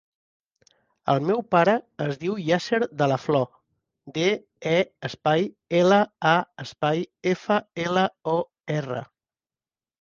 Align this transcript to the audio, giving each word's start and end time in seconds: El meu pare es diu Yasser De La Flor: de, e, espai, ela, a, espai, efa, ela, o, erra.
El 1.11 1.19
meu 1.29 1.43
pare 1.55 1.75
es 2.05 2.15
diu 2.23 2.37
Yasser 2.47 2.79
De 3.03 3.09
La 3.11 3.19
Flor: 3.27 3.45
de, 4.17 4.25
e, 4.73 4.75
espai, 5.11 5.47
ela, 5.83 6.03
a, 6.33 6.35
espai, 6.67 7.07
efa, 7.37 7.63
ela, 7.89 8.11
o, 8.37 8.37
erra. 8.81 9.09